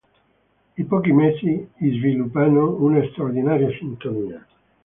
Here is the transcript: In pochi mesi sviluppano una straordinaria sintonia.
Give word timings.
In 0.77 0.87
pochi 0.87 1.11
mesi 1.11 1.69
sviluppano 1.77 2.71
una 2.81 3.07
straordinaria 3.11 3.69
sintonia. 3.77 4.43